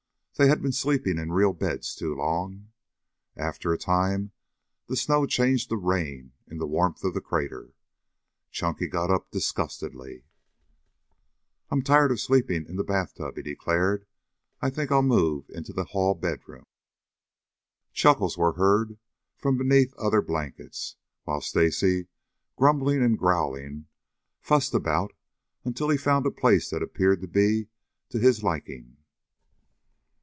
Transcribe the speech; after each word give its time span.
They 0.37 0.47
had 0.47 0.63
been 0.63 0.71
sleeping 0.71 1.19
in 1.19 1.31
real 1.31 1.53
beds 1.53 1.93
too 1.93 2.15
long. 2.15 2.69
After 3.37 3.71
a 3.71 3.77
time 3.77 4.31
the 4.87 4.95
snow 4.95 5.27
changed 5.27 5.69
to 5.69 5.75
rain 5.77 6.31
in 6.49 6.57
the 6.57 6.65
warmth 6.65 7.03
of 7.03 7.13
the 7.13 7.21
crater. 7.21 7.75
Chunky 8.49 8.87
got 8.87 9.11
up 9.11 9.29
disgustedly. 9.29 10.23
"I'm 11.69 11.83
tired 11.83 12.11
of 12.11 12.19
sleeping 12.19 12.65
in 12.67 12.75
the 12.75 12.83
bath 12.83 13.13
tub," 13.13 13.35
he 13.35 13.43
declared. 13.43 14.07
"Think 14.67 14.91
I'll 14.91 15.03
move 15.03 15.47
into 15.51 15.73
the 15.73 15.85
hall 15.85 16.15
bedroom." 16.15 16.63
Chuckles 17.93 18.35
were 18.35 18.53
heard 18.53 18.97
from 19.37 19.59
beneath 19.59 19.93
other 19.93 20.23
blankets, 20.23 20.95
while 21.23 21.41
Stacy, 21.41 22.07
grumbling 22.55 23.03
and 23.03 23.15
growling, 23.15 23.85
fussed 24.39 24.73
about 24.73 25.13
until 25.63 25.89
he 25.89 25.97
found 25.97 26.25
a 26.25 26.31
place 26.31 26.67
that 26.71 26.81
appeared 26.81 27.21
to 27.21 27.27
be 27.27 27.67
to 28.09 28.17
his 28.17 28.41
liking. 28.41 28.97